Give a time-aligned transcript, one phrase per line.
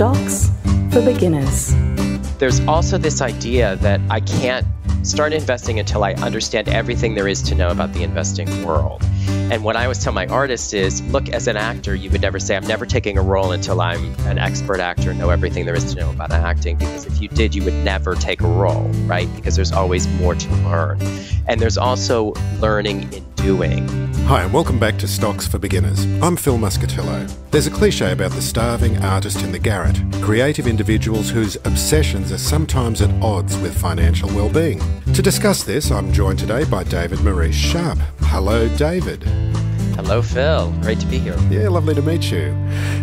[0.00, 0.50] Stocks
[0.90, 1.74] for beginners.
[2.38, 4.66] There's also this idea that I can't
[5.02, 9.02] start investing until I understand everything there is to know about the investing world.
[9.28, 12.40] And what I always tell my artists is look, as an actor, you would never
[12.40, 15.76] say, I'm never taking a role until I'm an expert actor and know everything there
[15.76, 16.78] is to know about acting.
[16.78, 19.28] Because if you did, you would never take a role, right?
[19.36, 20.98] Because there's always more to learn.
[21.46, 23.88] And there's also learning in doing.
[24.26, 26.04] Hi, and welcome back to Stocks for Beginners.
[26.22, 27.28] I'm Phil Muscatello.
[27.50, 32.38] There's a cliche about the starving artist in the garret, creative individuals whose obsessions are
[32.38, 34.80] sometimes at odds with financial well-being.
[35.14, 37.98] To discuss this, I'm joined today by David Maurice Sharp.
[38.20, 39.24] Hello, David.
[39.94, 40.72] Hello, Phil.
[40.82, 41.36] Great to be here.
[41.50, 42.56] Yeah, lovely to meet you.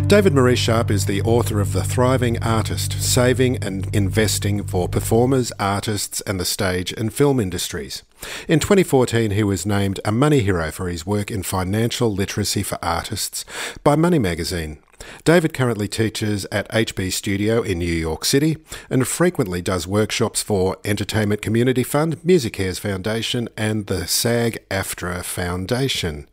[0.06, 5.52] David Maurice Sharp is the author of The Thriving Artist Saving and Investing for Performers,
[5.60, 8.02] Artists, and the Stage and Film Industries.
[8.48, 12.78] In 2014, he was named a Money Hero for his work in financial literacy for
[12.82, 13.44] artists
[13.84, 14.78] by Money Magazine.
[15.24, 18.56] David currently teaches at HB Studio in New York City
[18.90, 26.28] and frequently does workshops for Entertainment Community Fund, MusiCares Foundation, and the SAG AFTRA Foundation.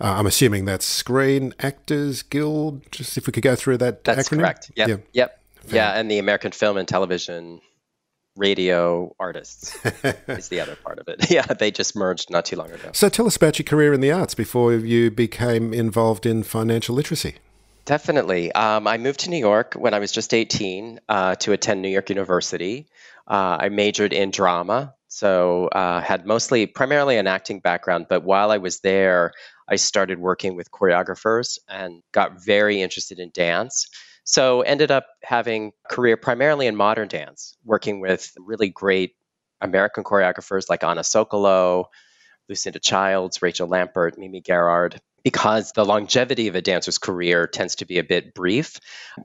[0.00, 2.82] Uh, I'm assuming that's Screen Actors Guild.
[2.90, 4.38] Just if we could go through that That's acronym.
[4.38, 4.70] correct.
[4.76, 4.88] Yep.
[4.88, 4.96] Yeah.
[5.12, 5.40] Yep.
[5.68, 7.60] Yeah, and the American Film and Television
[8.36, 9.74] Radio Artists
[10.28, 11.30] is the other part of it.
[11.34, 12.90] Yeah, they just merged not too long ago.
[12.92, 16.94] So tell us about your career in the arts before you became involved in financial
[16.94, 17.36] literacy.
[17.84, 18.50] Definitely.
[18.52, 21.90] Um, I moved to New York when I was just 18 uh, to attend New
[21.90, 22.86] York University.
[23.28, 28.06] Uh, I majored in drama, so uh, had mostly, primarily an acting background.
[28.08, 29.32] But while I was there,
[29.68, 33.86] I started working with choreographers and got very interested in dance.
[34.24, 39.14] So ended up having a career primarily in modern dance, working with really great
[39.60, 41.84] American choreographers like Anna Sokolow,
[42.48, 47.86] Lucinda Childs, Rachel Lampert, Mimi Garrard, because the longevity of a dancer's career tends to
[47.86, 48.78] be a bit brief.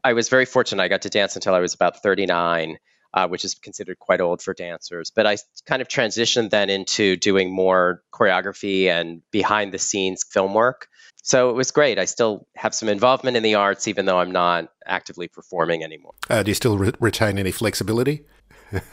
[0.03, 0.81] I was very fortunate.
[0.81, 2.77] I got to dance until I was about 39,
[3.13, 5.11] uh, which is considered quite old for dancers.
[5.13, 10.53] But I kind of transitioned then into doing more choreography and behind the scenes film
[10.53, 10.87] work.
[11.21, 11.99] So it was great.
[11.99, 16.13] I still have some involvement in the arts, even though I'm not actively performing anymore.
[16.29, 18.23] Uh, do you still re- retain any flexibility?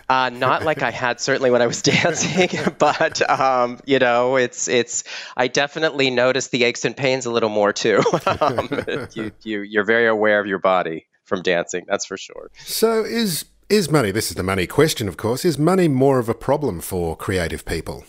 [0.09, 2.49] Uh, not like I had certainly when I was dancing,
[2.79, 5.05] but um, you know, it's it's.
[5.37, 8.03] I definitely noticed the aches and pains a little more too.
[8.41, 8.69] um,
[9.15, 12.51] you, you you're very aware of your body from dancing, that's for sure.
[12.59, 14.11] So is is money?
[14.11, 15.45] This is the money question, of course.
[15.45, 18.05] Is money more of a problem for creative people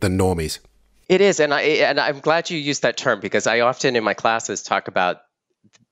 [0.00, 0.58] than normies?
[1.08, 4.02] It is, and I and I'm glad you used that term because I often in
[4.02, 5.18] my classes talk about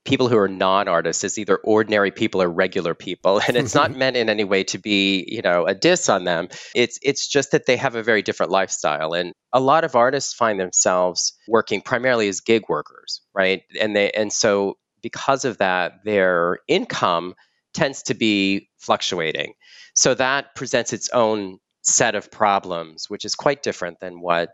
[0.04, 3.40] people who are non-artists as either ordinary people or regular people.
[3.48, 6.48] And it's not meant in any way to be you know a diss on them.
[6.74, 9.12] It's it's just that they have a very different lifestyle.
[9.12, 13.62] And a lot of artists find themselves working primarily as gig workers right?
[13.80, 17.34] And they and so because of that their income
[17.74, 19.54] tends to be fluctuating.
[19.94, 24.50] So that presents its own set of problems which is quite different than what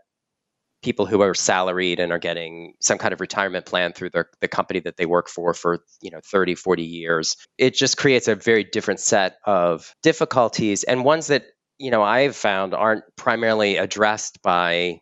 [0.81, 4.47] people who are salaried and are getting some kind of retirement plan through their, the
[4.47, 8.35] company that they work for for you know 30 40 years it just creates a
[8.35, 11.45] very different set of difficulties and ones that
[11.77, 14.99] you know i've found aren't primarily addressed by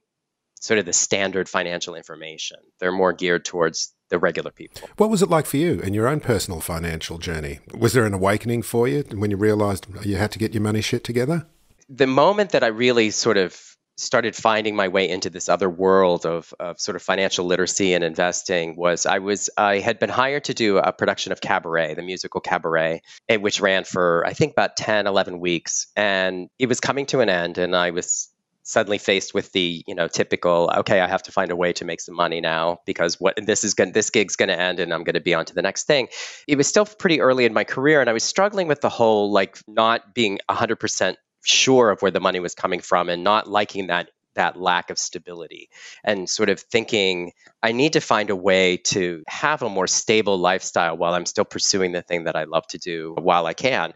[0.62, 5.22] sort of the standard financial information they're more geared towards the regular people What was
[5.22, 7.59] it like for you in your own personal financial journey?
[7.78, 10.81] Was there an awakening for you when you realized you had to get your money
[10.81, 11.45] shit together?
[11.89, 13.69] the moment that i really sort of
[13.99, 18.03] started finding my way into this other world of, of sort of financial literacy and
[18.03, 22.01] investing was I was I had been hired to do a production of Cabaret, the
[22.01, 25.88] musical Cabaret, eh, which ran for I think about 10, 11 weeks.
[25.95, 28.29] And it was coming to an end and I was
[28.63, 31.85] suddenly faced with the you know typical okay i have to find a way to
[31.85, 34.94] make some money now because what this is going this gig's going to end and
[34.94, 36.07] i'm going to be on to the next thing
[36.47, 39.31] it was still pretty early in my career and i was struggling with the whole
[39.31, 43.88] like not being 100% sure of where the money was coming from and not liking
[43.88, 45.69] that that lack of stability
[46.03, 47.31] and sort of thinking
[47.62, 51.45] I need to find a way to have a more stable lifestyle while I'm still
[51.45, 53.94] pursuing the thing that I love to do while I can.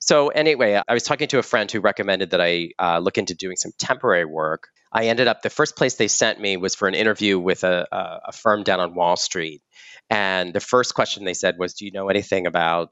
[0.00, 3.34] So, anyway, I was talking to a friend who recommended that I uh, look into
[3.34, 4.68] doing some temporary work.
[4.92, 7.86] I ended up, the first place they sent me was for an interview with a,
[7.90, 9.62] a, a firm down on Wall Street.
[10.10, 12.90] And the first question they said was, Do you know anything about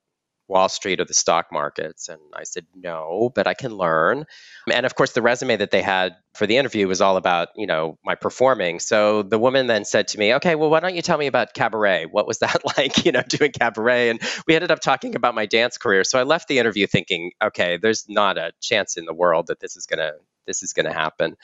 [0.52, 2.08] Wall Street or the stock markets?
[2.08, 4.26] And I said, no, but I can learn.
[4.70, 7.66] And of course, the resume that they had for the interview was all about, you
[7.66, 8.78] know, my performing.
[8.78, 11.54] So the woman then said to me, okay, well, why don't you tell me about
[11.54, 12.06] cabaret?
[12.06, 14.10] What was that like, you know, doing cabaret?
[14.10, 16.04] And we ended up talking about my dance career.
[16.04, 19.60] So I left the interview thinking, okay, there's not a chance in the world that
[19.60, 20.12] this is going to
[20.44, 21.36] this is going to happen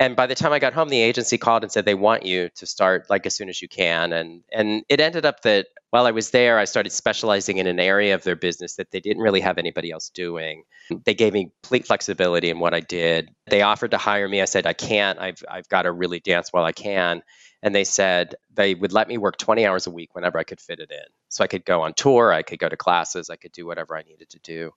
[0.00, 2.48] and by the time I got home, the agency called and said they want you
[2.56, 4.12] to start like as soon as you can.
[4.12, 7.78] And and it ended up that while I was there, I started specializing in an
[7.78, 10.64] area of their business that they didn't really have anybody else doing.
[11.04, 13.30] They gave me complete flexibility in what I did.
[13.46, 14.42] They offered to hire me.
[14.42, 15.20] I said I can't.
[15.20, 17.22] I've I've got to really dance while I can.
[17.62, 20.60] And they said they would let me work 20 hours a week whenever I could
[20.60, 21.06] fit it in.
[21.28, 23.96] So I could go on tour, I could go to classes, I could do whatever
[23.96, 24.72] I needed to do.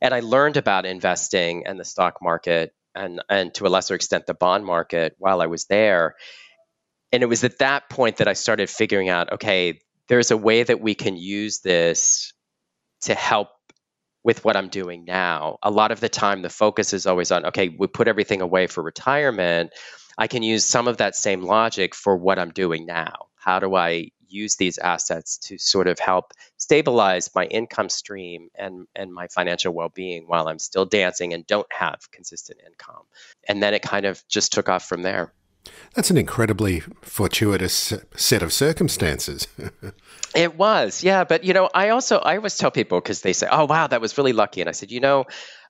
[0.00, 4.26] And I learned about investing and the stock market and and to a lesser extent
[4.26, 6.14] the bond market while I was there.
[7.12, 10.62] And it was at that point that I started figuring out, okay, there's a way
[10.62, 12.32] that we can use this
[13.02, 13.48] to help
[14.24, 15.58] with what I'm doing now.
[15.62, 18.66] A lot of the time the focus is always on, okay, we put everything away
[18.66, 19.72] for retirement.
[20.16, 23.26] I can use some of that same logic for what I'm doing now.
[23.36, 28.86] How do I use these assets to sort of help stabilize my income stream and,
[28.96, 33.04] and my financial well being while I'm still dancing and don't have consistent income.
[33.48, 35.32] And then it kind of just took off from there.
[35.94, 39.46] That's an incredibly fortuitous set of circumstances.
[40.34, 41.24] it was, yeah.
[41.24, 44.00] But, you know, I also, I always tell people because they say, oh, wow, that
[44.00, 44.60] was really lucky.
[44.60, 45.26] And I said, you know,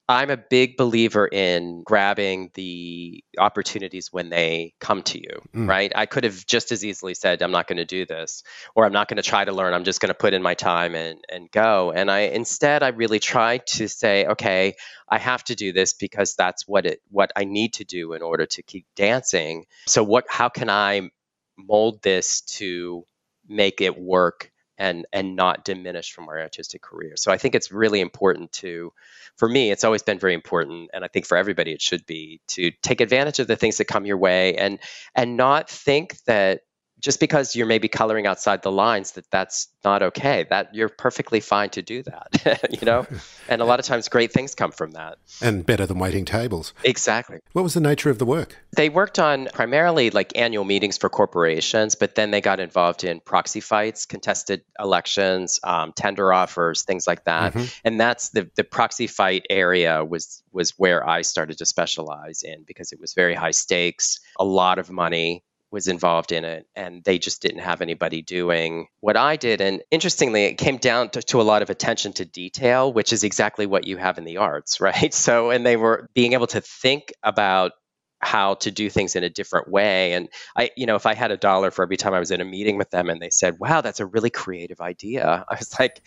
[0.08, 5.69] I'm a big believer in grabbing the opportunities when they come to you, mm.
[5.69, 5.93] right?
[5.94, 8.43] I could have just as easily said, I'm not going to do this,
[8.75, 9.75] or I'm not going to try to learn.
[9.75, 11.93] I'm just going to put in my time and, and go.
[11.93, 14.75] And I instead, I really tried to say, okay,
[15.08, 18.22] I have to do this because that's what it, what I need to do in
[18.22, 19.66] order to keep dancing.
[19.87, 21.10] So what, how can I
[21.56, 23.04] mold this to
[23.49, 27.12] make it work and and not diminish from our artistic career.
[27.16, 28.92] So I think it's really important to
[29.36, 32.40] for me it's always been very important and I think for everybody it should be
[32.48, 34.78] to take advantage of the things that come your way and
[35.14, 36.62] and not think that
[37.02, 40.46] just because you're maybe coloring outside the lines that that's not okay.
[40.49, 43.06] That you're perfectly fine to do that you know?
[43.49, 45.19] And a lot of times great things come from that.
[45.40, 46.72] And better than waiting tables.
[46.84, 47.40] Exactly.
[47.52, 48.56] What was the nature of the work?
[48.76, 53.20] They worked on primarily like annual meetings for corporations but then they got involved in
[53.20, 57.52] proxy fights contested elections um, tender offers things like that.
[57.52, 57.66] Mm-hmm.
[57.84, 62.62] and that's the the proxy fight area was was where i started to specialize in
[62.64, 67.02] because it was very high stakes a lot of money was involved in it and
[67.02, 69.60] they just didn't have anybody doing what I did.
[69.60, 73.24] And interestingly, it came down to, to, a lot of attention to detail, which is
[73.24, 75.12] exactly what you have in the arts, right?
[75.12, 77.72] So, and they were being able to think about
[78.20, 80.12] how to do things in a different way.
[80.12, 82.40] And I, you know, if I had a dollar for every time I was in
[82.40, 85.76] a meeting with them and they said, wow, that's a really creative idea, I was
[85.80, 86.02] like,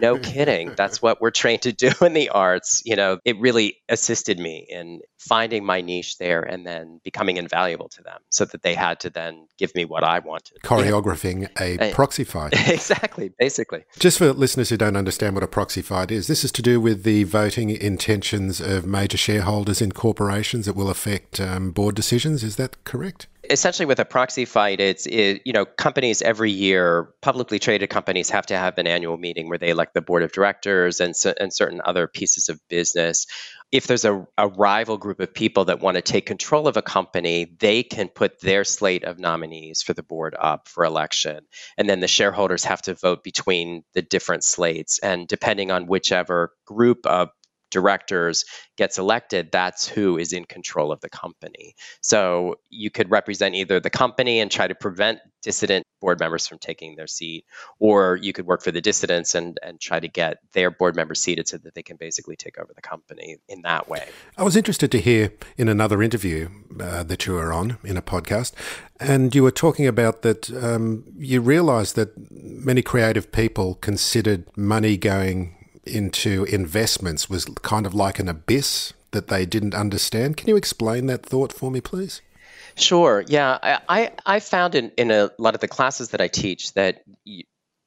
[0.00, 0.74] no kidding.
[0.76, 2.82] That's what we're trained to do in the arts.
[2.84, 7.88] You know, it really assisted me in finding my niche there and then becoming invaluable
[7.88, 10.58] to them so that they had to then give me what I wanted.
[10.62, 12.52] Choreographing a proxy fight.
[12.68, 13.84] exactly, basically.
[13.98, 16.80] Just for listeners who don't understand what a proxy fight is, this is to do
[16.80, 22.44] with the voting intentions of major shareholders in corporations that will affect um, board decisions.
[22.44, 23.26] Is that correct?
[23.50, 28.30] Essentially with a proxy fight it's it, you know companies every year publicly traded companies
[28.30, 31.52] have to have an annual meeting where they elect the board of directors and, and
[31.52, 33.26] certain other pieces of business.
[33.72, 36.82] If there's a, a rival group of people that want to take control of a
[36.82, 41.40] company they can put their slate of nominees for the board up for election.
[41.76, 44.98] And then the shareholders have to vote between the different slates.
[44.98, 47.30] And depending on whichever group of
[47.74, 48.44] directors
[48.76, 51.74] gets elected, that's who is in control of the company.
[52.00, 56.58] So you could represent either the company and try to prevent dissident board members from
[56.58, 57.44] taking their seat,
[57.78, 61.20] or you could work for the dissidents and, and try to get their board members
[61.20, 64.06] seated so that they can basically take over the company in that way.
[64.38, 66.48] I was interested to hear in another interview
[66.80, 68.52] uh, that you were on in a podcast,
[69.00, 74.96] and you were talking about that um, you realized that many creative people considered money
[74.96, 80.36] going into investments was kind of like an abyss that they didn't understand.
[80.36, 82.20] Can you explain that thought for me, please?
[82.76, 83.24] Sure.
[83.26, 87.04] Yeah, I, I found in, in a lot of the classes that I teach that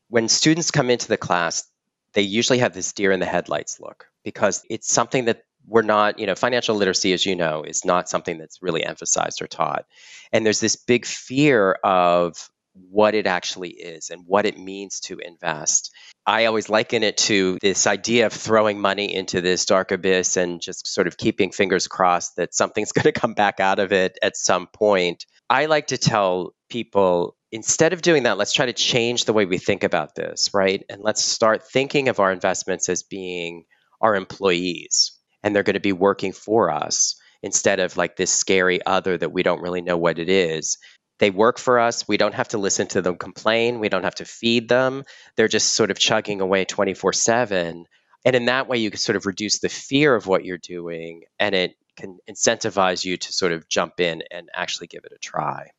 [0.10, 1.66] when students come into the class,
[2.14, 6.20] they usually have this deer in the headlights look because it's something that we're not,
[6.20, 9.86] you know, financial literacy, as you know, is not something that's really emphasized or taught.
[10.32, 12.50] And there's this big fear of
[12.90, 15.92] what it actually is and what it means to invest.
[16.26, 20.62] I always liken it to this idea of throwing money into this dark abyss and
[20.62, 24.18] just sort of keeping fingers crossed that something's going to come back out of it
[24.22, 25.26] at some point.
[25.50, 29.46] I like to tell people instead of doing that, let's try to change the way
[29.46, 30.84] we think about this, right?
[30.90, 33.64] And let's start thinking of our investments as being
[34.02, 38.86] our employees and they're going to be working for us instead of like this scary
[38.86, 40.78] other that we don't really know what it is.
[41.20, 42.08] They work for us.
[42.08, 43.80] We don't have to listen to them complain.
[43.80, 45.04] We don't have to feed them.
[45.36, 47.86] They're just sort of chugging away 24 7.
[48.26, 51.24] And in that way, you can sort of reduce the fear of what you're doing
[51.40, 55.18] and it can incentivize you to sort of jump in and actually give it a
[55.18, 55.72] try.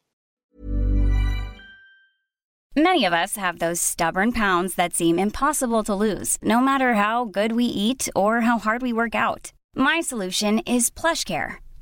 [2.76, 7.25] Many of us have those stubborn pounds that seem impossible to lose, no matter how
[7.25, 9.52] good we eat or how hard we work out.
[9.75, 11.57] My solution is PlushCare.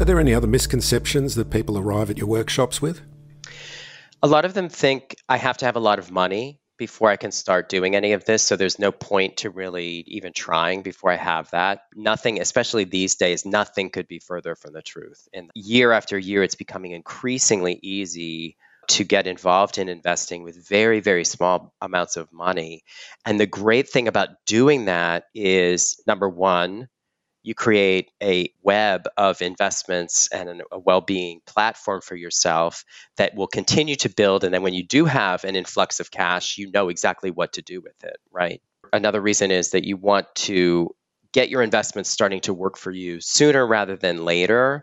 [0.00, 3.02] Are there any other misconceptions that people arrive at your workshops with?
[4.22, 7.16] A lot of them think I have to have a lot of money before I
[7.16, 8.42] can start doing any of this.
[8.42, 11.82] So there's no point to really even trying before I have that.
[11.94, 15.28] Nothing, especially these days, nothing could be further from the truth.
[15.34, 18.56] And year after year, it's becoming increasingly easy
[18.88, 22.84] to get involved in investing with very, very small amounts of money.
[23.26, 26.88] And the great thing about doing that is number one,
[27.42, 32.84] you create a web of investments and a well-being platform for yourself
[33.16, 36.58] that will continue to build and then when you do have an influx of cash
[36.58, 38.60] you know exactly what to do with it right?
[38.92, 40.90] Another reason is that you want to
[41.32, 44.82] get your investments starting to work for you sooner rather than later.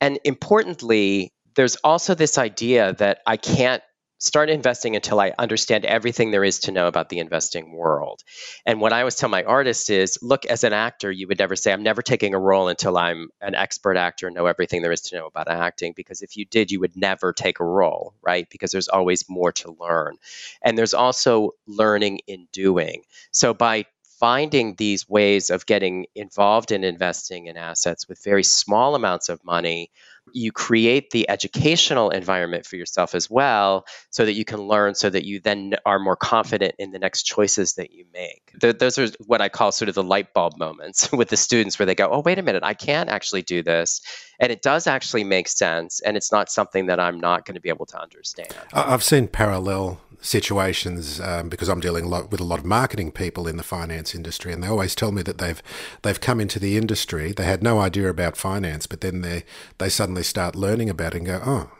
[0.00, 3.82] And importantly there's also this idea that i can't
[4.24, 8.22] start investing until I understand everything there is to know about the investing world.
[8.64, 11.54] And what I always tell my artists is look, as an actor, you would never
[11.56, 14.92] say, I'm never taking a role until I'm an expert actor and know everything there
[14.92, 15.92] is to know about acting.
[15.94, 18.48] Because if you did, you would never take a role, right?
[18.48, 20.16] Because there's always more to learn.
[20.62, 23.02] And there's also learning in doing.
[23.30, 23.84] So by
[24.18, 29.44] finding these ways of getting involved in investing in assets with very small amounts of
[29.44, 29.90] money
[30.32, 35.10] you create the educational environment for yourself as well so that you can learn so
[35.10, 38.52] that you then are more confident in the next choices that you make.
[38.58, 41.86] Those are what i call sort of the light bulb moments with the students where
[41.86, 44.00] they go oh wait a minute i can actually do this.
[44.40, 47.60] And it does actually make sense and it's not something that i'm not going to
[47.60, 48.54] be able to understand.
[48.72, 53.12] I've seen parallel situations um, because I'm dealing a lot with a lot of marketing
[53.12, 55.62] people in the finance industry, and they always tell me that they've
[56.02, 59.44] they've come into the industry, they had no idea about finance, but then they
[59.78, 61.70] they suddenly start learning about it and go, oh,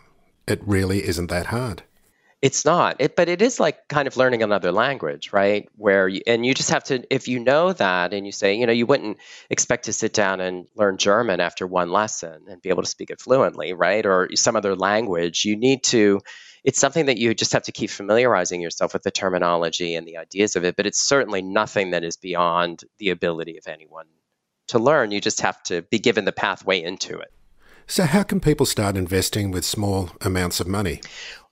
[0.47, 1.83] it really isn't that hard.
[2.43, 5.67] It's not, it, but it is like kind of learning another language, right?
[5.77, 8.67] Where you, and you just have to, if you know that, and you say, you
[8.67, 9.17] know, you wouldn't
[9.49, 13.09] expect to sit down and learn German after one lesson and be able to speak
[13.09, 14.05] it fluently, right?
[14.05, 15.47] Or some other language.
[15.47, 16.21] You need to
[16.65, 20.17] it's something that you just have to keep familiarizing yourself with the terminology and the
[20.17, 20.77] ideas of it.
[20.77, 24.07] But it's certainly nothing that is beyond the ability of anyone
[24.69, 25.11] to learn.
[25.11, 27.31] You just have to be given the pathway into it.
[27.87, 31.03] So, how can people start investing with small amounts of money?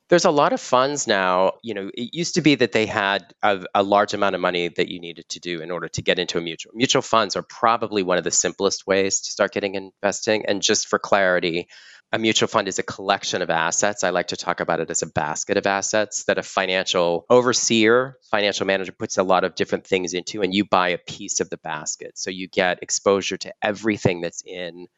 [0.08, 1.52] There's a lot of funds now.
[1.62, 4.68] You know, it used to be that they had a, a, large amount of money
[4.68, 6.72] that you needed to do in order to get into a mutual.
[6.74, 10.44] Mutual funds are probably one of the simplest ways to start getting investing.
[10.46, 11.68] And just for clarity,
[12.12, 14.04] a mutual fund is a collection of assets.
[14.04, 18.18] I like to talk about it as a basket of assets that a financial overseer,
[18.30, 21.48] financial manager puts a lot of different things into, and you buy a piece of
[21.48, 22.18] the basket.
[22.18, 24.88] So you get exposure to everything that's in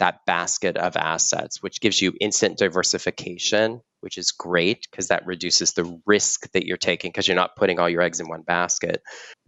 [0.00, 5.74] that basket of assets, which gives you instant diversification, which is great because that reduces
[5.74, 9.00] the risk that you're taking because you're not putting all your eggs in one basket.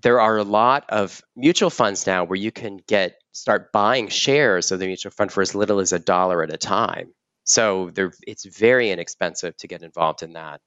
[0.03, 4.73] There are a lot of mutual funds now where you can get start buying shares
[4.73, 7.13] of the mutual fund for as little as a dollar at a time.
[7.47, 7.91] So
[8.27, 10.61] it's very inexpensive to get involved in that.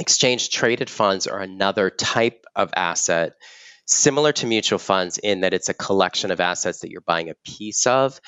[0.00, 3.34] Exchange traded funds are another type of asset
[3.86, 7.34] similar to mutual funds in that it's a collection of assets that you're buying a
[7.44, 8.20] piece of.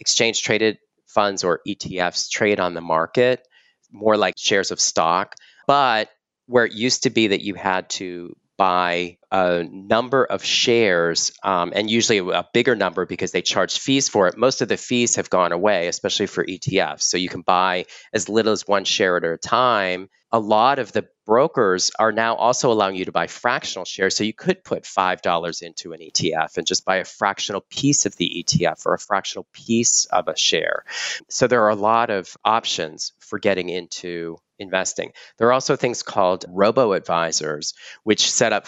[0.00, 3.42] Exchange traded funds or ETFs trade on the market
[3.90, 5.34] more like shares of stock,
[5.66, 6.08] but
[6.46, 11.72] where it used to be that you had to buy a number of shares, um,
[11.74, 14.36] and usually a bigger number because they charge fees for it.
[14.36, 17.02] Most of the fees have gone away, especially for ETFs.
[17.02, 20.08] So you can buy as little as one share at a time.
[20.32, 24.16] A lot of the brokers are now also allowing you to buy fractional shares.
[24.16, 28.16] So you could put $5 into an ETF and just buy a fractional piece of
[28.16, 30.84] the ETF or a fractional piece of a share.
[31.28, 35.12] So there are a lot of options for getting into investing.
[35.36, 38.66] There are also things called robo advisors, which set up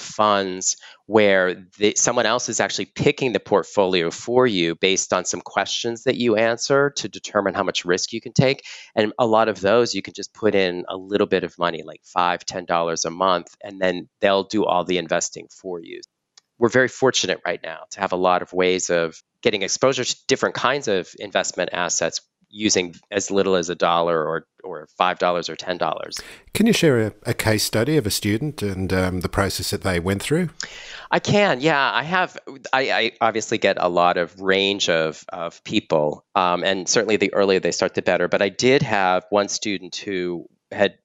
[0.51, 0.77] funds
[1.07, 6.05] where the, someone else is actually picking the portfolio for you based on some questions
[6.05, 8.65] that you answer to determine how much risk you can take.
[8.95, 11.83] And a lot of those you can just put in a little bit of money,
[11.83, 16.01] like five, ten dollars a month, and then they'll do all the investing for you.
[16.59, 20.17] We're very fortunate right now to have a lot of ways of getting exposure to
[20.29, 25.49] different kinds of investment assets using as little as a dollar or or five dollars
[25.49, 26.21] or ten dollars.
[26.53, 29.83] Can you share a, a, case study of a student and um, the process that
[29.83, 30.51] they went through?
[31.11, 31.91] I can, yeah.
[31.93, 32.37] I have.
[32.73, 37.33] I, I obviously get a lot of range of of people, um, and certainly the
[37.33, 38.29] earlier they start, the better.
[38.29, 40.99] But I did have one student who had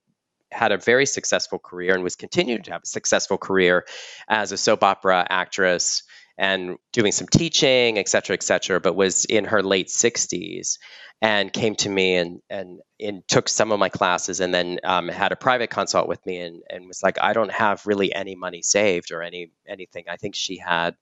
[0.52, 3.86] had a very successful career and was continuing to have a successful career
[4.28, 6.04] as a soap opera actress
[6.38, 10.78] and doing some teaching, et cetera, et cetera, but was in her late 60s
[11.22, 15.08] and came to me and, and, and took some of my classes and then um,
[15.08, 18.36] had a private consult with me and, and was like, I don't have really any
[18.36, 20.06] money saved or any anything.
[20.10, 20.96] I think she had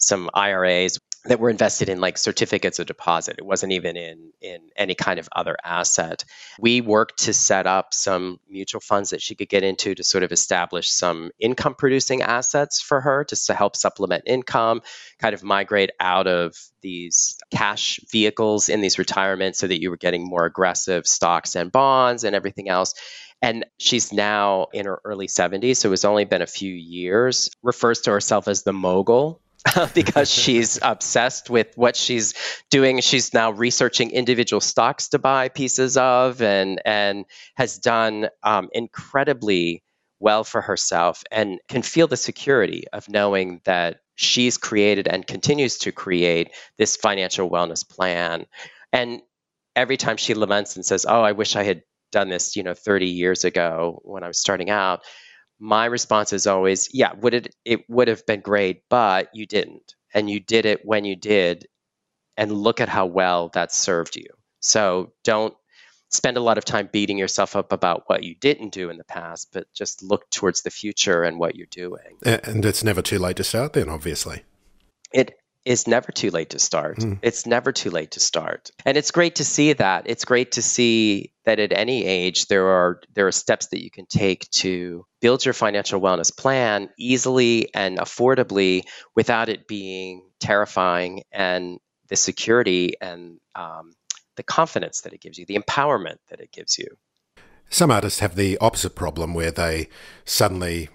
[0.00, 3.36] some IRAs that were invested in like certificates of deposit.
[3.38, 6.24] It wasn't even in in any kind of other asset.
[6.58, 10.24] We worked to set up some mutual funds that she could get into to sort
[10.24, 14.80] of establish some income producing assets for her just to help supplement income,
[15.18, 19.98] kind of migrate out of these cash vehicles in these retirements so that you were
[19.98, 22.94] getting more aggressive stocks and bonds and everything else.
[23.42, 28.02] And she's now in her early 70s, so it's only been a few years, refers
[28.02, 29.40] to herself as the mogul
[29.94, 32.34] because she's obsessed with what she's
[32.70, 33.00] doing.
[33.00, 37.24] She's now researching individual stocks to buy pieces of, and and
[37.54, 39.82] has done um, incredibly
[40.18, 45.78] well for herself, and can feel the security of knowing that she's created and continues
[45.78, 48.46] to create this financial wellness plan.
[48.92, 49.22] And
[49.74, 52.74] every time she laments and says, "Oh, I wish I had done this, you know,
[52.74, 55.02] 30 years ago when I was starting out."
[55.60, 59.94] My response is always, yeah, would it it would have been great, but you didn't.
[60.12, 61.68] And you did it when you did
[62.36, 64.26] and look at how well that served you.
[64.60, 65.54] So don't
[66.08, 69.04] spend a lot of time beating yourself up about what you didn't do in the
[69.04, 72.18] past, but just look towards the future and what you're doing.
[72.24, 74.42] And it's never too late to start then, obviously.
[75.12, 76.98] It it's never too late to start.
[76.98, 77.18] Mm.
[77.22, 78.70] It's never too late to start.
[78.86, 80.04] And it's great to see that.
[80.06, 83.90] It's great to see that at any age there are there are steps that you
[83.90, 91.22] can take to build your financial wellness plan easily and affordably without it being terrifying
[91.30, 93.94] and the security and um,
[94.36, 96.86] the confidence that it gives you, the empowerment that it gives you.
[97.72, 99.88] Some artists have the opposite problem where they
[100.24, 100.88] suddenly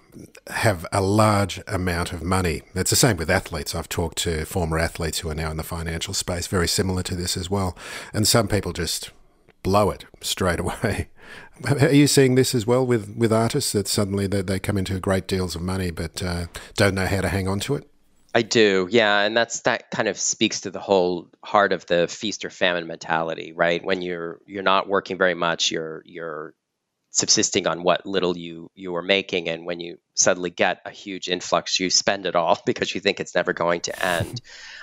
[0.48, 2.62] have a large amount of money.
[2.74, 3.74] It's the same with athletes.
[3.74, 7.16] I've talked to former athletes who are now in the financial space, very similar to
[7.16, 7.76] this as well.
[8.12, 9.10] And some people just
[9.62, 11.08] blow it straight away.
[11.80, 15.00] Are you seeing this as well with, with artists that suddenly they, they come into
[15.00, 17.90] great deals of money but uh, don't know how to hang on to it?
[18.34, 22.06] I do, yeah, and that's that kind of speaks to the whole heart of the
[22.06, 23.82] feast or famine mentality, right?
[23.82, 26.52] When you're you're not working very much, you're you're
[27.16, 31.28] subsisting on what little you you were making and when you suddenly get a huge
[31.28, 34.40] influx you spend it all because you think it's never going to end.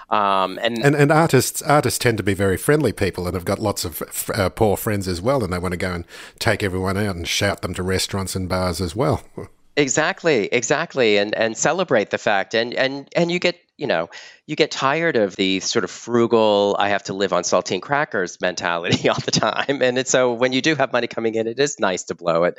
[0.09, 3.59] Um, and, and, and artists artists tend to be very friendly people and have got
[3.59, 4.01] lots of
[4.33, 6.05] uh, poor friends as well and they want to go and
[6.39, 9.21] take everyone out and shout them to restaurants and bars as well.
[9.75, 14.09] Exactly, exactly, and and celebrate the fact, and and and you get you know
[14.45, 18.39] you get tired of the sort of frugal I have to live on saltine crackers
[18.41, 21.59] mentality all the time, and it's so when you do have money coming in, it
[21.59, 22.57] is nice to blow it.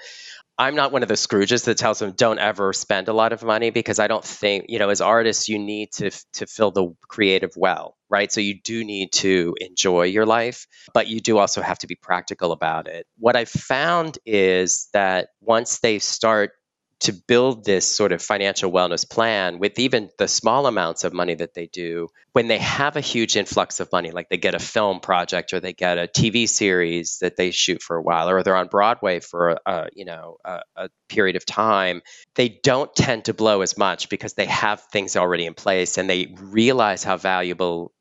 [0.56, 3.42] I'm not one of the Scrooges that tells them don't ever spend a lot of
[3.42, 6.94] money because I don't think you know as artists you need to to fill the
[7.08, 8.30] creative well, right?
[8.30, 11.96] So you do need to enjoy your life, but you do also have to be
[11.96, 13.06] practical about it.
[13.18, 16.52] What I've found is that once they start
[17.04, 21.34] to build this sort of financial wellness plan with even the small amounts of money
[21.34, 24.58] that they do when they have a huge influx of money like they get a
[24.58, 28.42] film project or they get a tv series that they shoot for a while or
[28.42, 32.00] they're on broadway for a, you know a, a period of time
[32.36, 36.08] they don't tend to blow as much because they have things already in place and
[36.08, 37.92] they realize how valuable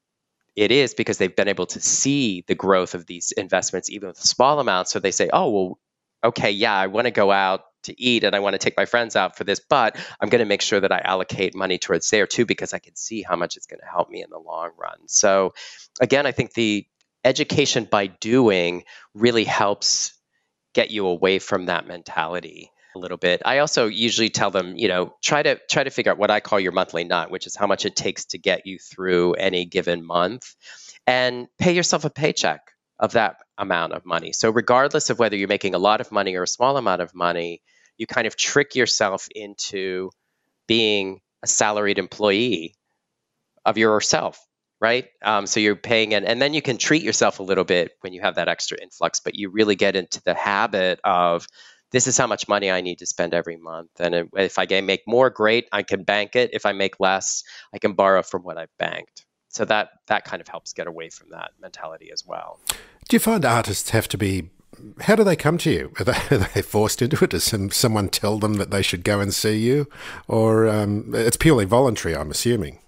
[0.55, 4.17] it is because they've been able to see the growth of these investments even with
[4.19, 4.91] small amounts.
[4.91, 5.79] So they say oh well
[6.23, 8.85] okay yeah i want to go out to eat and I want to take my
[8.85, 12.09] friends out for this, but I'm going to make sure that I allocate money towards
[12.09, 14.39] there too because I can see how much it's going to help me in the
[14.39, 15.07] long run.
[15.07, 15.53] So,
[16.01, 16.85] again, I think the
[17.23, 20.13] education by doing really helps
[20.73, 23.41] get you away from that mentality a little bit.
[23.45, 26.39] I also usually tell them, you know, try to try to figure out what I
[26.39, 29.65] call your monthly nut, which is how much it takes to get you through any
[29.65, 30.55] given month
[31.07, 32.61] and pay yourself a paycheck
[32.99, 34.31] of that amount of money.
[34.31, 37.13] So regardless of whether you're making a lot of money or a small amount of
[37.13, 37.61] money,
[37.97, 40.09] you kind of trick yourself into
[40.67, 42.75] being a salaried employee
[43.65, 44.39] of yourself
[44.83, 45.05] right?
[45.21, 48.11] Um, so you're paying it, and then you can treat yourself a little bit when
[48.11, 51.47] you have that extra influx, but you really get into the habit of
[51.93, 53.91] this is how much money I need to spend every month.
[53.99, 56.49] And if I make more, great, I can bank it.
[56.51, 59.25] If I make less, I can borrow from what I've banked.
[59.47, 62.59] So that that kind of helps get away from that mentality as well.
[63.07, 64.49] Do you find artists have to be
[65.01, 65.91] how do they come to you?
[65.99, 67.31] Are they, are they forced into it?
[67.31, 69.87] Does some, someone tell them that they should go and see you?
[70.27, 72.79] Or um, it's purely voluntary, I'm assuming?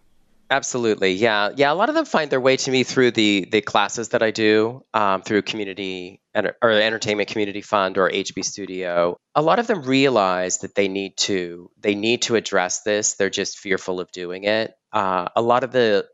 [0.49, 1.71] Absolutely, yeah, yeah.
[1.71, 4.29] A lot of them find their way to me through the the classes that I
[4.29, 9.17] do um, through community or entertainment community fund or HB Studio.
[9.33, 13.15] A lot of them realize that they need to they need to address this.
[13.15, 14.75] They're just fearful of doing it.
[14.93, 16.05] Uh, a lot of the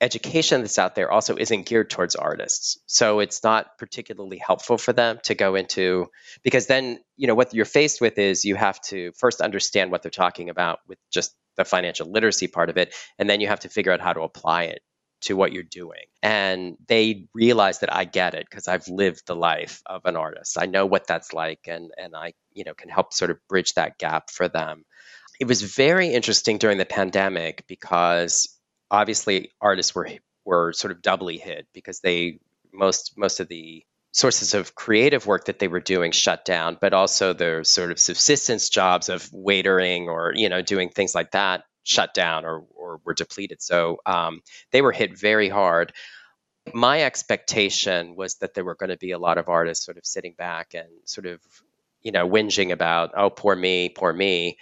[0.00, 2.78] education that's out there also isn't geared towards artists.
[2.86, 6.06] So it's not particularly helpful for them to go into
[6.42, 10.02] because then, you know, what you're faced with is you have to first understand what
[10.02, 13.60] they're talking about with just the financial literacy part of it and then you have
[13.60, 14.80] to figure out how to apply it
[15.22, 16.06] to what you're doing.
[16.22, 20.56] And they realize that I get it because I've lived the life of an artist.
[20.58, 23.74] I know what that's like and and I, you know, can help sort of bridge
[23.74, 24.84] that gap for them.
[25.38, 28.59] It was very interesting during the pandemic because
[28.90, 30.08] obviously artists were
[30.44, 32.38] were sort of doubly hit because they
[32.72, 36.92] most most of the sources of creative work that they were doing shut down, but
[36.92, 41.64] also their sort of subsistence jobs of waitering or you know doing things like that
[41.82, 43.62] shut down or or were depleted.
[43.62, 44.40] So um,
[44.72, 45.92] they were hit very hard.
[46.74, 50.04] My expectation was that there were going to be a lot of artists sort of
[50.04, 51.40] sitting back and sort of
[52.02, 54.58] you know whinging about oh poor me, poor me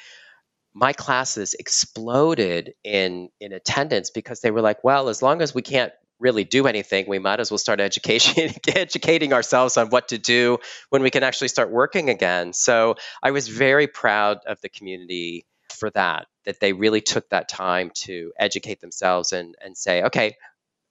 [0.75, 5.63] my classes exploded in in attendance because they were like, well, as long as we
[5.63, 10.19] can't really do anything, we might as well start education educating ourselves on what to
[10.19, 10.59] do
[10.91, 12.53] when we can actually start working again.
[12.53, 15.47] So I was very proud of the community
[15.79, 20.37] for that, that they really took that time to educate themselves and and say, okay,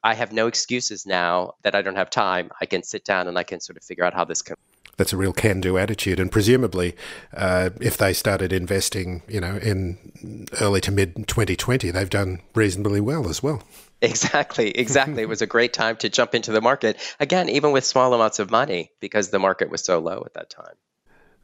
[0.03, 2.51] I have no excuses now that I don't have time.
[2.61, 4.55] I can sit down and I can sort of figure out how this can
[4.97, 6.19] that's a real can-do attitude.
[6.19, 6.95] And presumably,
[7.35, 12.99] uh, if they started investing, you know, in early to mid 2020, they've done reasonably
[12.99, 13.63] well as well.
[14.01, 15.23] Exactly, exactly.
[15.23, 18.39] it was a great time to jump into the market again, even with small amounts
[18.39, 20.75] of money, because the market was so low at that time.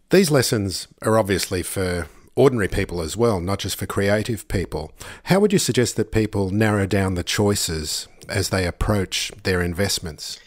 [0.09, 4.91] These lessons are obviously for ordinary people as well, not just for creative people.
[5.25, 10.39] How would you suggest that people narrow down the choices as they approach their investments?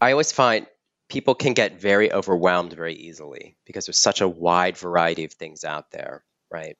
[0.00, 0.66] I always find
[1.14, 5.62] people can get very overwhelmed very easily because there's such a wide variety of things
[5.62, 6.76] out there, right?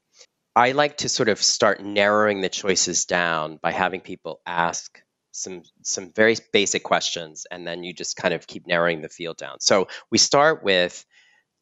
[0.56, 5.62] I like to sort of start narrowing the choices down by having people ask some
[5.82, 9.60] some very basic questions and then you just kind of keep narrowing the field down.
[9.60, 11.06] So we start with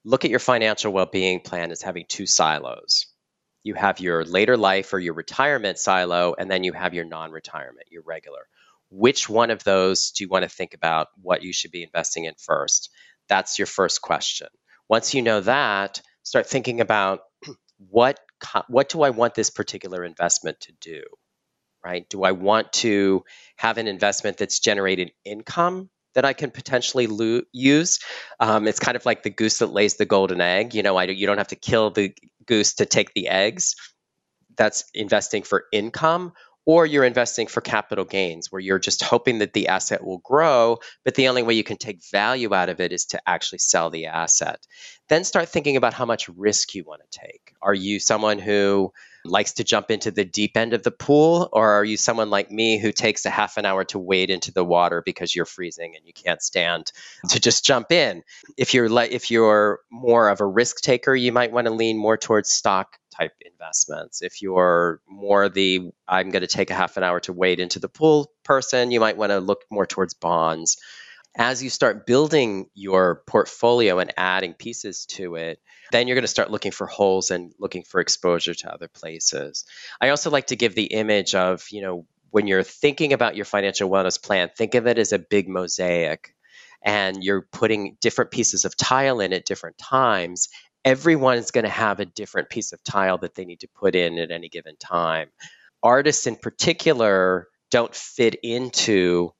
[0.07, 3.07] look at your financial well-being plan as having two silos.
[3.65, 7.89] You have your later life or your retirement silo and then you have your non-retirement,
[7.91, 8.47] your regular
[8.93, 12.27] which one of those do you want to think about what you should be investing
[12.27, 12.91] in first?
[13.29, 14.49] That's your first question.
[14.89, 17.21] Once you know that, start thinking about
[17.79, 18.21] what
[18.69, 21.03] what do I want this particular investment to do?
[21.85, 22.09] Right?
[22.11, 23.25] Do I want to
[23.57, 27.99] have an investment that's generated income that I can potentially lo- use?
[28.41, 30.75] Um, it's kind of like the goose that lays the golden egg.
[30.75, 32.15] You know, I, you don't have to kill the
[32.47, 33.75] goose to take the eggs.
[34.57, 39.53] That's investing for income or you're investing for capital gains where you're just hoping that
[39.53, 42.93] the asset will grow, but the only way you can take value out of it
[42.93, 44.65] is to actually sell the asset.
[45.09, 47.55] Then start thinking about how much risk you want to take.
[47.61, 48.93] Are you someone who
[49.25, 52.51] likes to jump into the deep end of the pool, or are you someone like
[52.51, 55.95] me who takes a half an hour to wade into the water because you're freezing
[55.97, 56.93] and you can't stand
[57.29, 58.23] to just jump in?
[58.57, 61.99] If you're le- if you're more of a risk taker, you might want to lean
[61.99, 64.23] more towards stock type investments.
[64.23, 67.79] If you're more the I'm going to take a half an hour to wade into
[67.79, 70.79] the pool person, you might want to look more towards bonds.
[71.37, 75.59] As you start building your portfolio and adding pieces to it,
[75.91, 79.65] then you're going to start looking for holes and looking for exposure to other places.
[80.01, 83.45] I also like to give the image of, you know, when you're thinking about your
[83.45, 86.35] financial wellness plan, think of it as a big mosaic
[86.85, 90.49] and you're putting different pieces of tile in at different times
[90.85, 93.95] everyone is going to have a different piece of tile that they need to put
[93.95, 95.29] in at any given time.
[95.83, 99.31] Artists in particular don't fit into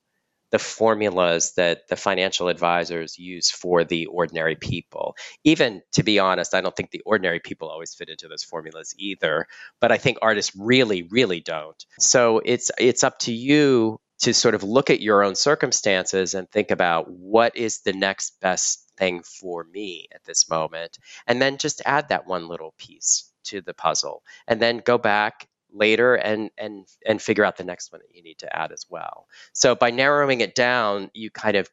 [0.53, 5.17] the formulas that the financial advisors use for the ordinary people.
[5.43, 8.93] Even to be honest, I don't think the ordinary people always fit into those formulas
[8.99, 9.47] either,
[9.81, 11.83] but I think artists really really don't.
[11.97, 16.47] So it's it's up to you to sort of look at your own circumstances and
[16.47, 21.57] think about what is the next best thing for me at this moment and then
[21.57, 26.49] just add that one little piece to the puzzle and then go back later and
[26.57, 29.27] and and figure out the next one that you need to add as well.
[29.53, 31.69] So by narrowing it down you kind of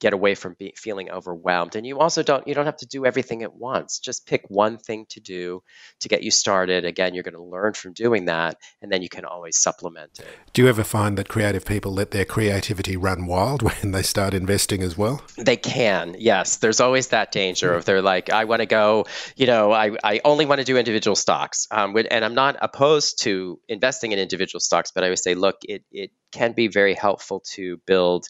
[0.00, 1.76] get away from be, feeling overwhelmed.
[1.76, 3.98] And you also don't you don't have to do everything at once.
[3.98, 5.62] Just pick one thing to do
[6.00, 6.84] to get you started.
[6.84, 10.26] Again you're going to learn from doing that and then you can always supplement it.
[10.52, 14.34] Do you ever find that creative people let their creativity run wild when they start
[14.34, 15.22] investing as well?
[15.38, 16.56] They can yes.
[16.56, 19.06] There's always that danger of they're like i want to go
[19.36, 21.66] you know i, I only want to do individual stocks.
[21.70, 25.56] Um, and i'm not opposed to investing in individual stocks but i would say look
[25.62, 28.26] it, it can be very helpful to build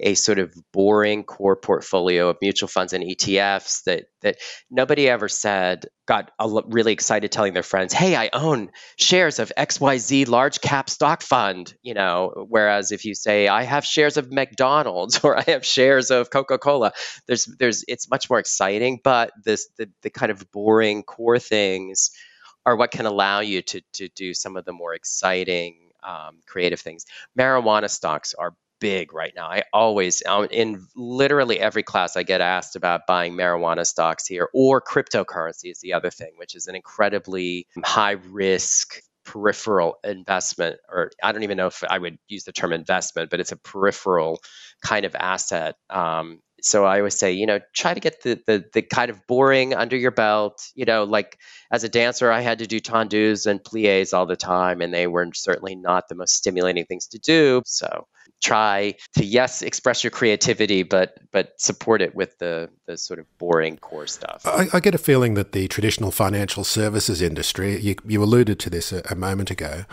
[0.00, 4.36] a sort of boring core portfolio of mutual funds and ETFs that that
[4.70, 6.30] nobody ever said got
[6.66, 11.74] really excited telling their friends, "Hey, I own shares of XYZ large cap stock fund,"
[11.82, 16.10] you know, whereas if you say, "I have shares of McDonald's" or "I have shares
[16.10, 16.92] of Coca-Cola,"
[17.26, 22.10] there's there's it's much more exciting, but this the the kind of boring core things
[22.64, 26.80] are what can allow you to to do some of the more exciting um, creative
[26.80, 27.04] things.
[27.38, 29.46] Marijuana stocks are big right now.
[29.46, 34.48] I always, um, in literally every class, I get asked about buying marijuana stocks here
[34.54, 41.10] or cryptocurrency is the other thing, which is an incredibly high risk peripheral investment, or
[41.22, 44.40] I don't even know if I would use the term investment, but it's a peripheral
[44.82, 45.76] kind of asset.
[45.90, 49.26] Um, so I always say, you know, try to get the, the the kind of
[49.26, 50.66] boring under your belt.
[50.74, 51.38] You know, like
[51.70, 55.06] as a dancer, I had to do tendus and plies all the time, and they
[55.06, 57.62] were certainly not the most stimulating things to do.
[57.66, 58.06] So
[58.42, 63.38] try to yes express your creativity but but support it with the the sort of
[63.38, 67.94] boring core stuff i, I get a feeling that the traditional financial services industry you,
[68.04, 69.84] you alluded to this a, a, moment ago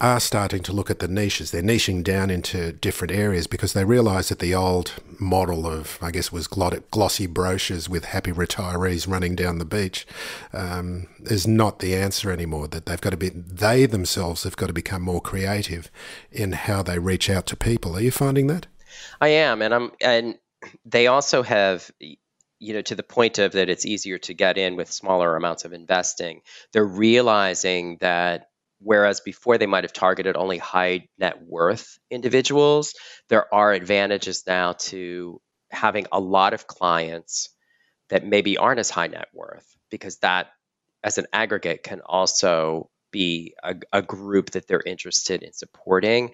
[0.00, 3.84] are starting to look at the niches they're niching down into different areas because they
[3.84, 9.08] realize that the old model of i guess it was glossy brochures with happy retirees
[9.08, 10.06] running down the beach
[10.52, 14.66] um, is not the answer anymore that they've got to be they themselves have got
[14.66, 15.90] to become more creative
[16.32, 17.96] in how they reach out to people people.
[17.96, 18.66] Are you finding that?
[19.20, 20.38] I am, and I'm, and
[20.84, 21.90] they also have
[22.58, 25.64] you know to the point of that it's easier to get in with smaller amounts
[25.64, 26.42] of investing.
[26.72, 28.48] They're realizing that
[28.80, 32.94] whereas before they might have targeted only high net worth individuals
[33.28, 35.40] there are advantages now to
[35.70, 37.48] having a lot of clients
[38.08, 40.48] that maybe aren't as high net worth because that
[41.02, 46.30] as an aggregate can also be a, a group that they're interested in supporting.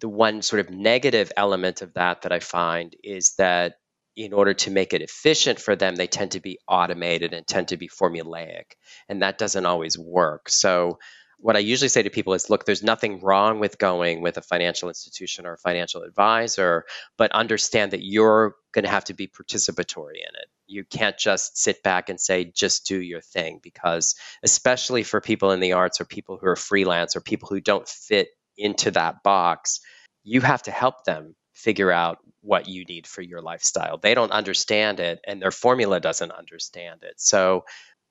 [0.00, 3.74] The one sort of negative element of that that I find is that
[4.20, 7.68] in order to make it efficient for them, they tend to be automated and tend
[7.68, 8.74] to be formulaic.
[9.08, 10.50] And that doesn't always work.
[10.50, 10.98] So,
[11.42, 14.42] what I usually say to people is look, there's nothing wrong with going with a
[14.42, 16.84] financial institution or a financial advisor,
[17.16, 20.48] but understand that you're going to have to be participatory in it.
[20.66, 25.50] You can't just sit back and say, just do your thing, because especially for people
[25.52, 28.28] in the arts or people who are freelance or people who don't fit
[28.58, 29.80] into that box,
[30.22, 33.98] you have to help them figure out what you need for your lifestyle.
[33.98, 37.14] They don't understand it and their formula doesn't understand it.
[37.16, 37.64] So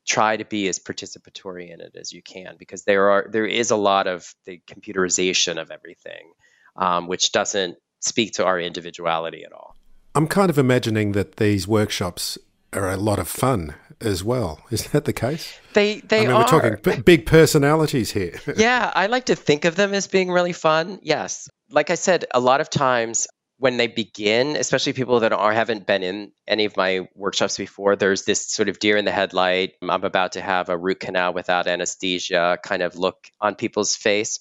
[0.08, 3.72] try to be as participatory in it as you can because there are there is
[3.72, 6.32] a lot of the computerization of everything
[6.76, 9.76] um, which doesn't speak to our individuality at all.
[10.16, 12.38] I'm kind of imagining that these workshops
[12.74, 14.62] are a lot of fun as well.
[14.70, 15.60] Is that the case?
[15.74, 16.40] They they I mean, are.
[16.42, 18.40] We're talking big personalities here.
[18.56, 21.00] yeah, I like to think of them as being really fun.
[21.02, 23.28] Yes, like I said, a lot of times
[23.60, 27.98] when they begin, especially people that are haven't been in any of my workshops before,
[27.98, 29.74] there's this sort of deer in the headlight.
[29.82, 34.40] I'm about to have a root canal without anesthesia kind of look on people's face,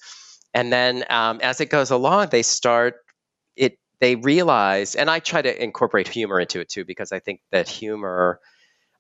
[0.54, 2.94] and then um, as it goes along, they start
[3.57, 3.76] it.
[4.00, 7.68] They realize, and I try to incorporate humor into it too, because I think that
[7.68, 8.38] humor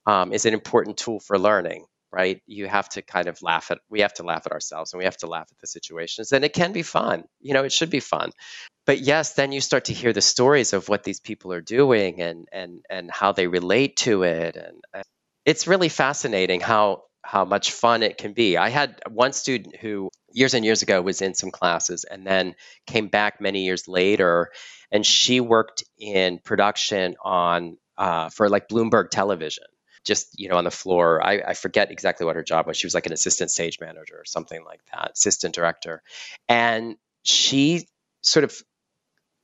[0.04, 3.78] um, is an important tool for learning right you have to kind of laugh at
[3.90, 6.44] we have to laugh at ourselves and we have to laugh at the situations and
[6.44, 8.30] it can be fun you know it should be fun
[8.88, 12.22] but yes then you start to hear the stories of what these people are doing
[12.22, 15.04] and and and how they relate to it and
[15.44, 20.10] it's really fascinating how how much fun it can be i had one student who
[20.32, 22.54] years and years ago was in some classes and then
[22.86, 24.50] came back many years later
[24.90, 29.64] and she worked in production on uh, for like bloomberg television
[30.04, 31.20] just you know on the floor.
[31.22, 32.76] I, I forget exactly what her job was.
[32.76, 36.02] She was like an assistant stage manager or something like that, assistant director,
[36.48, 37.86] and she
[38.22, 38.62] sort of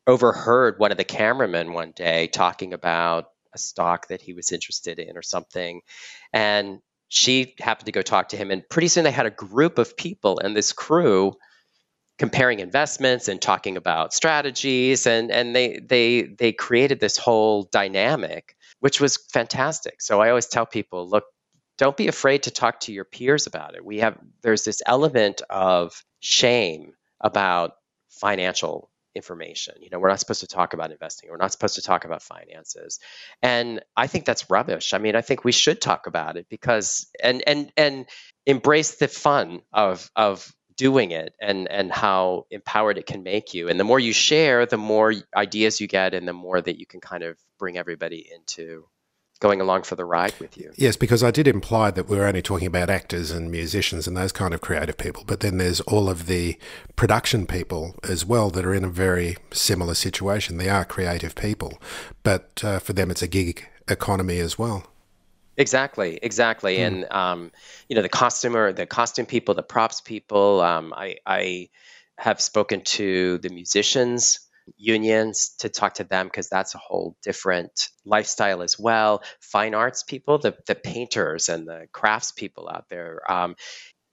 [0.06, 4.98] overheard one of the cameramen one day talking about a stock that he was interested
[4.98, 5.80] in or something,
[6.32, 9.78] and she happened to go talk to him, and pretty soon they had a group
[9.78, 11.34] of people and this crew
[12.18, 18.56] comparing investments and talking about strategies and and they they they created this whole dynamic
[18.80, 20.00] which was fantastic.
[20.00, 21.24] So i always tell people look
[21.76, 23.84] don't be afraid to talk to your peers about it.
[23.84, 27.72] We have there's this element of shame about
[28.10, 31.83] financial information you know we're not supposed to talk about investing we're not supposed to
[31.83, 32.98] talk about finances.
[33.42, 34.92] And i think that's rubbish.
[34.92, 38.07] I mean i think we should talk about it because and and and
[38.46, 43.68] embrace the fun of of doing it and and how empowered it can make you.
[43.68, 46.87] And the more you share the more ideas you get and the more that you
[46.87, 48.87] can kind of bring everybody into
[49.44, 52.24] going along for the ride with you yes because i did imply that we are
[52.24, 55.83] only talking about actors and musicians and those kind of creative people but then there's
[55.83, 56.57] all of the
[56.96, 61.78] production people as well that are in a very similar situation they are creative people
[62.22, 64.87] but uh, for them it's a gig economy as well
[65.57, 66.87] Exactly, exactly, mm.
[66.87, 67.52] and um,
[67.88, 70.61] you know the costumer, the costume people, the props people.
[70.61, 71.68] Um, I, I
[72.18, 74.43] have spoken to the musicians
[74.77, 79.22] unions to talk to them because that's a whole different lifestyle as well.
[79.40, 83.20] Fine arts people, the the painters and the crafts people out there.
[83.31, 83.57] Um,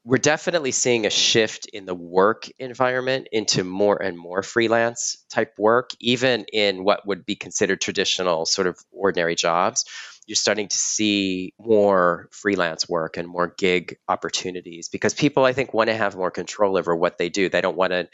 [0.04, 5.54] we're definitely seeing a shift in the work environment into more and more freelance type
[5.60, 9.86] work, even in what would be considered traditional sort of ordinary jobs
[10.28, 15.74] you're starting to see more freelance work and more gig opportunities because people, I think,
[15.74, 17.50] want to have more control over what they do.
[17.50, 18.08] They don't want a,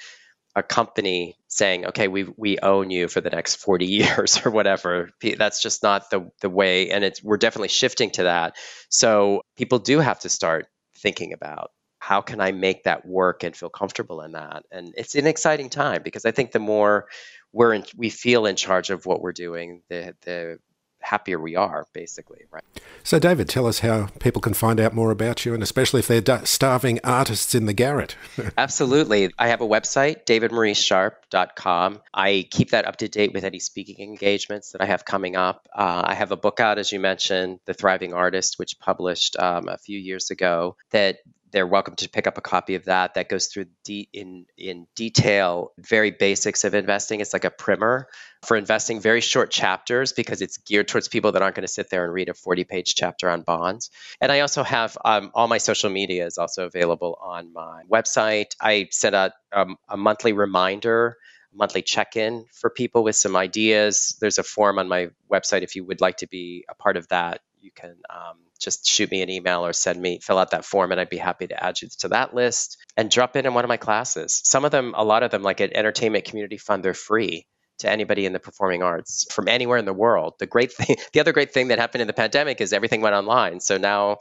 [0.57, 5.11] a company saying, "Okay, we we own you for the next 40 years" or whatever.
[5.37, 8.57] That's just not the the way, and it's we're definitely shifting to that.
[8.89, 10.67] So people do have to start
[10.97, 14.63] thinking about how can I make that work and feel comfortable in that.
[14.71, 17.07] And it's an exciting time because I think the more
[17.53, 20.59] we're in, we feel in charge of what we're doing, the the
[21.07, 22.63] happier we are, basically, right?
[23.03, 26.07] So, David, tell us how people can find out more about you, and especially if
[26.07, 28.15] they're starving artists in the garret.
[28.57, 29.31] Absolutely.
[29.39, 32.01] I have a website, davidmauricesharp.com.
[32.13, 35.67] I keep that up to date with any speaking engagements that I have coming up.
[35.73, 39.69] Uh, I have a book out, as you mentioned, The Thriving Artist, which published um,
[39.69, 41.19] a few years ago, that
[41.51, 43.13] they're welcome to pick up a copy of that.
[43.13, 47.21] That goes through de- in in detail, very basics of investing.
[47.21, 48.07] It's like a primer
[48.43, 51.89] for investing, very short chapters because it's geared towards people that aren't going to sit
[51.89, 53.89] there and read a forty page chapter on bonds.
[54.21, 58.55] And I also have um, all my social media is also available on my website.
[58.61, 61.17] I send out um, a monthly reminder
[61.53, 64.15] monthly check-in for people with some ideas.
[64.21, 67.07] There's a form on my website if you would like to be a part of
[67.07, 67.41] that.
[67.61, 70.91] You can um, just shoot me an email or send me fill out that form
[70.91, 73.63] and i'd be happy to add you to that list and drop in in one
[73.63, 74.41] of my classes.
[74.43, 77.45] Some of them a lot of them like at entertainment community fund they're free
[77.79, 80.33] to anybody in the performing arts from anywhere in the world.
[80.39, 83.15] The great thing the other great thing that happened in the pandemic is everything went
[83.15, 83.59] online.
[83.59, 84.17] So now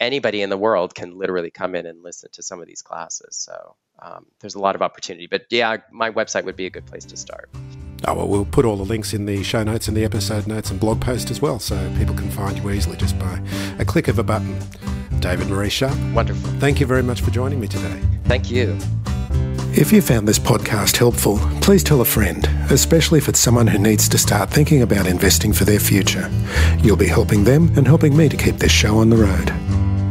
[0.00, 3.36] anybody in the world can literally come in and listen to some of these classes.
[3.36, 5.26] So um, there's a lot of opportunity.
[5.26, 7.50] But yeah my website would be a good place to start
[8.04, 10.70] Oh, well, we'll put all the links in the show notes and the episode notes
[10.70, 13.40] and blog post as well, so people can find you easily just by
[13.78, 14.58] a click of a button.
[15.20, 15.98] David Maurice Sharp.
[16.12, 16.50] Wonderful.
[16.60, 18.00] Thank you very much for joining me today.
[18.24, 18.78] Thank you.
[19.78, 23.78] If you found this podcast helpful, please tell a friend, especially if it's someone who
[23.78, 26.30] needs to start thinking about investing for their future.
[26.78, 29.52] You'll be helping them and helping me to keep this show on the road.